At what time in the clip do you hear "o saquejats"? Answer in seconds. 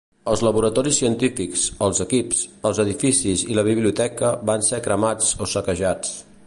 5.47-6.23